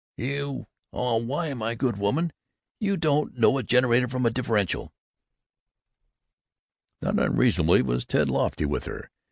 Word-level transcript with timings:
"You 0.17 0.65
why, 0.89 1.53
my 1.53 1.75
good 1.75 1.97
woman, 1.99 2.33
you 2.79 2.97
don't 2.97 3.37
know 3.37 3.59
a 3.59 3.61
generator 3.61 4.07
from 4.07 4.25
a 4.25 4.31
differential." 4.31 4.91
Not 7.03 7.19
unreasonably 7.19 7.83
was 7.83 8.03
Ted 8.03 8.27
lofty 8.27 8.65
with 8.65 8.85
her. 8.85 9.11